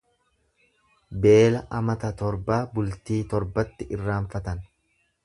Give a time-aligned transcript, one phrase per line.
[1.25, 4.65] Beela amata torbaa bultii torbatti irraanfatan.